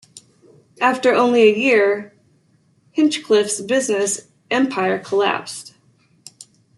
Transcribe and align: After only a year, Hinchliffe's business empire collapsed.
After 0.81 1.13
only 1.13 1.43
a 1.43 1.55
year, 1.55 2.17
Hinchliffe's 2.97 3.61
business 3.61 4.29
empire 4.49 4.97
collapsed. 4.97 5.75